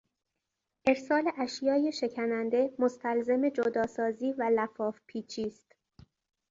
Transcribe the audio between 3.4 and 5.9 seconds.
جداسازی و لفافپیچی است.